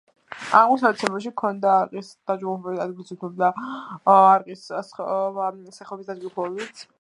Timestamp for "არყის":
1.83-2.09, 4.15-4.65